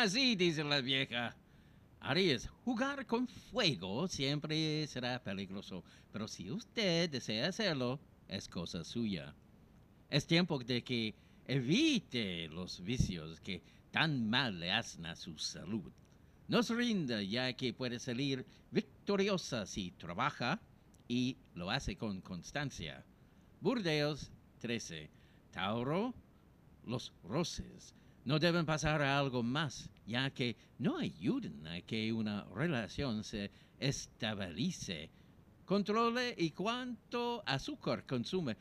Así 0.00 0.34
dice 0.34 0.64
la 0.64 0.80
vieja. 0.80 1.36
Aries, 2.00 2.48
jugar 2.64 3.04
con 3.04 3.28
fuego 3.28 4.08
siempre 4.08 4.86
será 4.86 5.22
peligroso, 5.22 5.84
pero 6.10 6.26
si 6.26 6.50
usted 6.50 7.10
desea 7.10 7.48
hacerlo, 7.48 8.00
es 8.26 8.48
cosa 8.48 8.82
suya. 8.82 9.34
Es 10.08 10.26
tiempo 10.26 10.58
de 10.58 10.82
que 10.82 11.14
evite 11.46 12.48
los 12.48 12.80
vicios 12.80 13.40
que 13.40 13.62
tan 13.90 14.30
mal 14.30 14.58
le 14.58 14.72
hacen 14.72 15.04
a 15.04 15.14
su 15.14 15.36
salud. 15.36 15.92
No 16.48 16.62
se 16.62 16.74
rinda 16.76 17.20
ya 17.22 17.52
que 17.52 17.74
puede 17.74 17.98
salir 17.98 18.46
victoriosa 18.70 19.66
si 19.66 19.90
trabaja 19.90 20.62
y 21.08 21.36
lo 21.54 21.70
hace 21.70 21.96
con 21.96 22.22
constancia. 22.22 23.04
Burdeos 23.60 24.30
13. 24.60 25.10
Tauro, 25.50 26.14
los 26.86 27.12
roces 27.22 27.94
no 28.24 28.38
deben 28.38 28.66
pasar 28.66 29.02
a 29.02 29.18
algo 29.18 29.42
más, 29.42 29.90
ya 30.06 30.30
que 30.30 30.56
no 30.78 30.98
ayudan 30.98 31.66
a 31.66 31.80
que 31.82 32.12
una 32.12 32.44
relación 32.54 33.24
se 33.24 33.50
estabilice. 33.78 35.10
Controle 35.64 36.34
y 36.36 36.50
cuánto 36.50 37.42
azúcar 37.46 38.04
consume. 38.06 38.56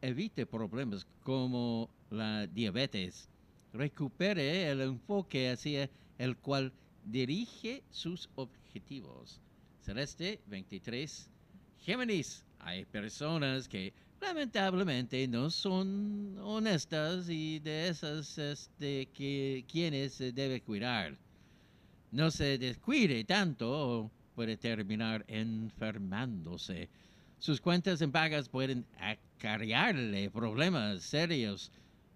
Evite 0.00 0.46
problemas 0.46 1.06
como 1.22 1.90
la 2.10 2.46
diabetes. 2.46 3.28
Recupere 3.72 4.68
el 4.70 4.80
enfoque 4.80 5.50
hacia 5.50 5.90
el 6.16 6.36
cual 6.36 6.72
dirige 7.04 7.82
sus 7.90 8.28
objetivos. 8.34 9.40
Celeste 9.82 10.40
23. 10.46 11.30
Géminis. 11.78 12.44
Hay 12.60 12.84
personas 12.86 13.68
que 13.68 13.92
lamentablemente 14.20 15.26
no 15.28 15.50
son 15.50 16.38
honestas 16.42 17.28
y 17.28 17.58
de 17.60 17.88
esas 17.88 18.38
este, 18.38 19.06
que 19.06 19.64
quienes 19.70 20.14
se 20.14 20.32
debe 20.32 20.60
cuidar. 20.60 21.16
No 22.10 22.30
se 22.30 22.58
descuide 22.58 23.24
tanto 23.24 23.68
o 23.70 24.10
puede 24.34 24.56
terminar 24.56 25.24
enfermándose. 25.28 26.88
Sus 27.38 27.60
cuentas 27.60 28.00
en 28.00 28.12
pagas 28.12 28.48
pueden 28.48 28.84
acarrearle 28.98 30.30
problemas 30.30 31.02
serios 31.02 31.70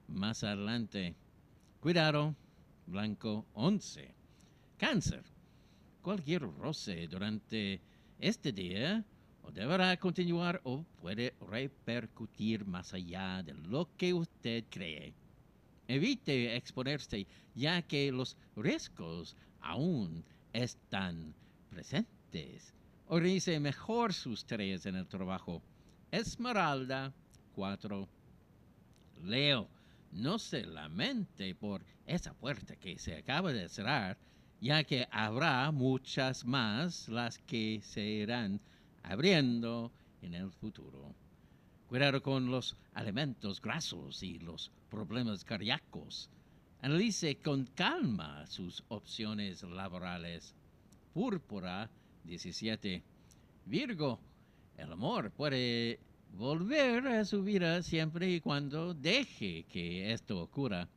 más 0.09 0.43
adelante. 0.43 1.15
Cuidado, 1.81 2.35
blanco 2.87 3.47
11. 3.55 4.15
Cáncer. 4.79 5.23
Cualquier 6.01 6.43
roce 6.43 7.07
durante 7.07 7.81
este 8.19 8.53
día 8.53 9.05
o 9.43 9.51
deberá 9.51 9.97
continuar 9.97 10.61
o 10.65 10.85
puede 11.01 11.35
repercutir 11.41 12.65
más 12.65 12.95
allá 12.95 13.43
de 13.43 13.55
lo 13.55 13.89
que 13.97 14.15
usted 14.15 14.65
cree. 14.71 15.15
Evite 15.89 16.57
exponerse 16.57 17.27
ya 17.55 17.83
que 17.83 18.11
los 18.13 18.37
riesgos 18.57 19.37
aún 19.61 20.25
están 20.53 21.35
presentes. 21.71 22.73
Organice 23.09 23.59
mejor 23.61 24.13
sus 24.13 24.45
tareas 24.45 24.87
en 24.87 24.97
el 24.97 25.07
trabajo. 25.07 25.63
Esmeralda 26.11 27.13
4. 27.55 28.09
Leo, 29.25 29.69
no 30.13 30.39
se 30.39 30.65
lamente 30.65 31.55
por 31.55 31.85
esa 32.07 32.33
puerta 32.35 32.77
que 32.77 32.99
se 32.99 33.17
acaba 33.17 33.53
de 33.53 33.69
cerrar, 33.69 34.19
ya 34.61 34.85
que 34.85 35.07
habrá 35.11 35.71
muchas 35.73 36.45
más 36.45 37.09
las 37.09 37.39
que 37.39 37.81
se 37.83 38.03
irán 38.03 38.61
abriendo 39.03 39.93
en 40.21 40.35
el 40.35 40.51
futuro. 40.51 41.15
Cuidado 41.89 42.23
con 42.23 42.51
los 42.51 42.77
alimentos 42.95 43.61
grasos 43.61 44.23
y 44.23 44.39
los 44.39 44.71
problemas 44.91 45.45
cardíacos. 45.45 46.31
Analice 46.81 47.37
con 47.37 47.67
calma 47.67 48.47
sus 48.47 48.83
opciones 48.89 49.63
laborales. 49.63 50.55
Púrpura 51.13 51.91
17. 52.25 53.03
Virgo, 53.67 54.19
el 54.77 54.93
amor 54.93 55.31
puede 55.31 56.01
volver 56.33 57.07
a 57.07 57.25
su 57.25 57.43
vida 57.43 57.83
siempre 57.83 58.31
y 58.31 58.41
cuando 58.41 58.95
deje 58.95 59.65
que 59.65 60.13
esto 60.13 60.41
ocurra. 60.41 60.89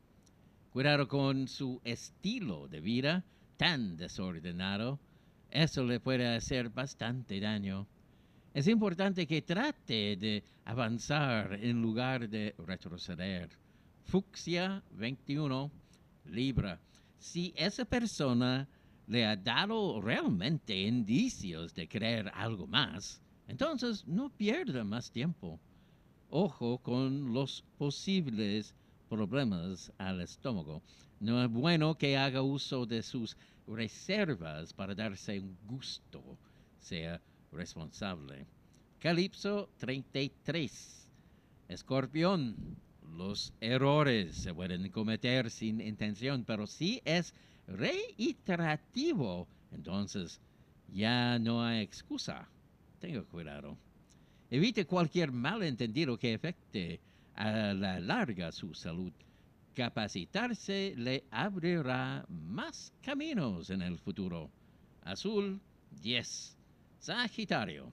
Cuidado 0.71 1.07
con 1.07 1.47
su 1.47 1.81
estilo 1.83 2.67
de 2.67 2.81
vida 2.81 3.23
tan 3.57 3.97
desordenado. 3.97 4.99
Eso 5.51 5.83
le 5.83 5.99
puede 5.99 6.27
hacer 6.35 6.69
bastante 6.69 7.39
daño. 7.39 7.87
Es 8.55 8.69
importante 8.69 9.27
que 9.27 9.41
trate 9.41 10.15
de 10.15 10.41
avanzar 10.63 11.59
en 11.61 11.81
lugar 11.81 12.29
de 12.29 12.55
retroceder. 12.57 13.49
Fucsia 14.05 14.81
21, 14.91 15.69
Libra. 16.23 16.79
Si 17.19 17.53
esa 17.57 17.83
persona 17.83 18.65
le 19.07 19.25
ha 19.25 19.35
dado 19.35 19.99
realmente 19.99 20.73
indicios 20.73 21.75
de 21.75 21.85
querer 21.85 22.31
algo 22.33 22.65
más, 22.65 23.21
entonces 23.49 24.07
no 24.07 24.29
pierda 24.29 24.85
más 24.85 25.11
tiempo. 25.11 25.59
Ojo 26.29 26.77
con 26.77 27.33
los 27.33 27.61
posibles 27.77 28.73
problemas 29.09 29.91
al 29.97 30.21
estómago. 30.21 30.81
No 31.19 31.43
es 31.43 31.51
bueno 31.51 31.97
que 31.97 32.15
haga 32.15 32.41
uso 32.41 32.85
de 32.85 33.03
sus 33.03 33.35
reservas 33.67 34.71
para 34.71 34.95
darse 34.95 35.41
un 35.41 35.57
gusto, 35.67 36.23
sea 36.79 37.21
responsable. 37.55 38.45
Calipso 38.99 39.69
33. 39.77 41.07
Escorpión. 41.69 42.55
Los 43.17 43.53
errores 43.61 44.35
se 44.35 44.53
pueden 44.53 44.89
cometer 44.89 45.49
sin 45.49 45.79
intención, 45.79 46.43
pero 46.43 46.67
si 46.67 47.01
es 47.05 47.33
reiterativo, 47.67 49.47
entonces 49.71 50.41
ya 50.93 51.39
no 51.39 51.63
hay 51.63 51.81
excusa. 51.81 52.47
Tenga 52.99 53.23
cuidado. 53.23 53.77
Evite 54.49 54.85
cualquier 54.85 55.31
malentendido 55.31 56.17
que 56.17 56.33
afecte 56.33 56.99
a 57.35 57.73
la 57.73 57.99
larga 57.99 58.51
su 58.51 58.73
salud. 58.73 59.11
Capacitarse 59.73 60.93
le 60.97 61.23
abrirá 61.31 62.25
más 62.29 62.93
caminos 63.01 63.69
en 63.69 63.81
el 63.81 63.97
futuro. 63.97 64.49
Azul 65.01 65.59
10. 66.01 66.57
Sagitario. 66.99 67.91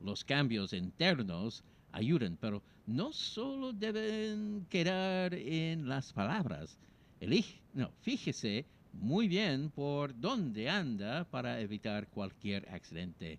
Los 0.00 0.24
cambios 0.24 0.72
internos 0.72 1.64
ayudan, 1.92 2.36
pero 2.40 2.62
no 2.86 3.12
solo 3.12 3.72
deben 3.72 4.66
quedar 4.68 5.34
en 5.34 5.88
las 5.88 6.12
palabras. 6.12 6.78
Elige, 7.20 7.60
no, 7.72 7.90
fíjese 8.02 8.66
muy 8.92 9.28
bien 9.28 9.70
por 9.70 10.18
dónde 10.18 10.68
anda 10.68 11.24
para 11.24 11.60
evitar 11.60 12.08
cualquier 12.08 12.68
accidente. 12.68 13.38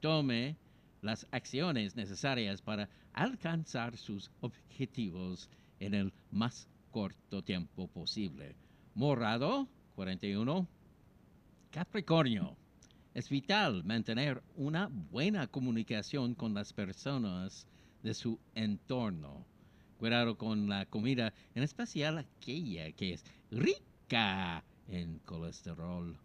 Tome 0.00 0.56
las 1.00 1.26
acciones 1.30 1.96
necesarias 1.96 2.62
para 2.62 2.88
alcanzar 3.12 3.96
sus 3.96 4.30
objetivos 4.40 5.48
en 5.80 5.94
el 5.94 6.12
más 6.30 6.68
corto 6.90 7.42
tiempo 7.42 7.88
posible. 7.88 8.54
Morado 8.94 9.68
41. 9.96 10.66
Capricornio. 11.70 12.56
Es 13.14 13.28
vital 13.28 13.84
mantener 13.84 14.42
una 14.56 14.88
buena 14.88 15.46
comunicación 15.46 16.34
con 16.34 16.54
las 16.54 16.72
personas 16.72 17.66
de 18.02 18.14
su 18.14 18.38
entorno. 18.54 19.44
Cuidado 19.98 20.38
con 20.38 20.66
la 20.66 20.86
comida, 20.86 21.34
en 21.54 21.62
especial 21.62 22.16
aquella 22.16 22.90
que 22.92 23.12
es 23.12 23.24
rica 23.50 24.64
en 24.88 25.18
colesterol. 25.26 26.16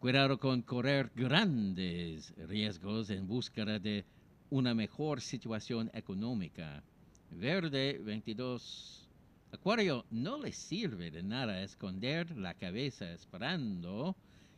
Cuidado 0.00 0.40
con 0.40 0.62
correr 0.62 1.12
grandes 1.14 2.34
riesgos 2.48 3.08
en 3.10 3.28
búsqueda 3.28 3.78
de 3.78 4.04
una 4.50 4.74
mejor 4.74 5.20
situación 5.20 5.88
económica. 5.94 6.82
Verde 7.30 8.00
22. 8.02 9.08
Acuario, 9.52 10.04
no 10.10 10.36
le 10.38 10.50
sirve 10.50 11.12
de 11.12 11.22
nada 11.22 11.62
esconder 11.62 12.36
la 12.36 12.54
cabeza 12.54 13.12
esperando 13.12 14.16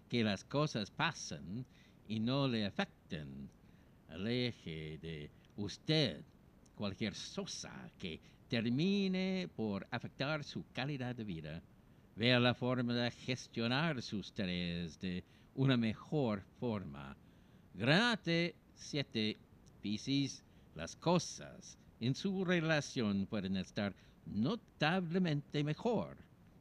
que 0.09 0.25
las 0.25 0.45
cosas 0.45 0.91
pasen 0.91 1.65
y 2.09 2.21
no 2.21 2.49
le 2.49 2.67
afecten. 2.67 3.49
Aleje 4.09 4.99
de 4.99 5.31
usted 5.57 6.23
cualquier 6.75 7.15
sosa 7.15 7.91
que 7.99 8.21
termine 8.49 9.49
por 9.57 9.87
afectar 9.91 10.45
su 10.45 10.65
calidad 10.73 11.15
de 11.15 11.25
vida. 11.25 11.63
Vea 12.17 12.39
la 12.39 12.55
forma 12.55 12.95
de 12.95 13.11
gestionar 13.11 14.03
sus 14.03 14.33
tareas 14.33 15.01
de 15.01 15.25
una 15.55 15.77
mejor 15.77 16.43
forma. 16.61 17.17
Granate 17.75 18.55
7 18.75 19.37
Piscis, 19.81 20.43
las 20.75 20.97
cosas 20.97 21.79
en 22.01 22.15
su 22.15 22.45
relación 22.45 23.27
pueden 23.27 23.57
estar 23.57 23.95
notablemente 24.27 25.63
mejor 25.65 26.17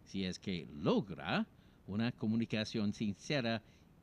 si 0.05 0.25
es 0.25 0.37
que 0.39 0.67
logra 0.71 1.47
una 1.87 2.11
comunicación 2.11 2.93
sincera 2.93 3.61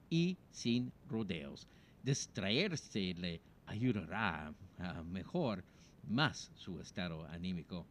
y 0.09 0.37
sin 0.51 0.93
rodeos. 1.09 1.67
Distraerse 2.03 3.15
le 3.15 3.41
ayudará 3.67 4.53
a 4.79 5.03
mejor 5.03 5.65
más 6.09 6.51
su 6.55 6.81
estado 6.81 7.27
anímico. 7.27 7.87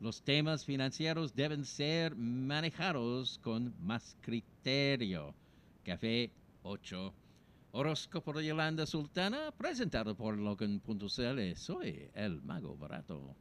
Los 0.00 0.22
temas 0.22 0.64
financieros 0.64 1.34
deben 1.34 1.64
ser 1.64 2.14
manejados 2.14 3.38
con 3.38 3.74
más 3.80 4.16
criterio. 4.20 5.34
Café 5.84 6.30
8. 6.62 7.12
Horóscopo 7.72 8.32
de 8.32 8.46
Yolanda 8.46 8.86
Sultana, 8.86 9.50
presentado 9.56 10.14
por 10.14 10.38
Logan.cl. 10.38 11.56
Soy 11.56 12.08
el 12.14 12.40
mago 12.42 12.76
barato. 12.76 13.34